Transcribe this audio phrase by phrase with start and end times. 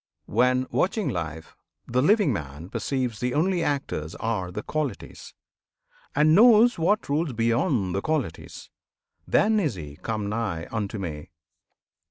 [0.25, 1.55] When, watching life,
[1.85, 5.35] the living man perceives The only actors are the Qualities,
[6.15, 8.71] And knows what rules beyond the Qualities,
[9.27, 11.29] Then is he come nigh unto Me!